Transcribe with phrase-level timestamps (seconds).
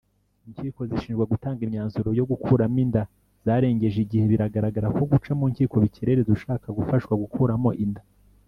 [0.47, 3.03] Inkiko zishinjwa gutanga imyanzuro yo gukuramo inda
[3.45, 8.01] zarengeje igiheBiragaragara ko guca mu nkiko bikerereza ushaka gufashwa gukuramo inda